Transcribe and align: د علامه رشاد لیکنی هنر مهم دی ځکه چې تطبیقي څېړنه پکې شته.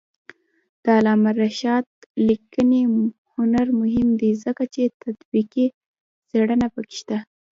د 0.83 0.85
علامه 0.97 1.31
رشاد 1.43 1.85
لیکنی 2.27 2.81
هنر 3.33 3.67
مهم 3.81 4.09
دی 4.19 4.31
ځکه 4.43 4.63
چې 4.73 4.81
تطبیقي 5.03 5.65
څېړنه 6.29 6.67
پکې 6.73 6.95
شته. 6.99 7.17